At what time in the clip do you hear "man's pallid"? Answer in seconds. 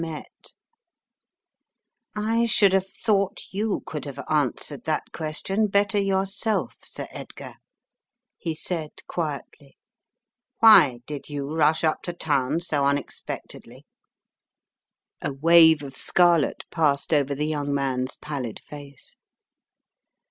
17.71-18.59